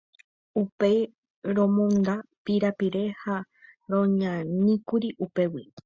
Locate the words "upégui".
5.23-5.63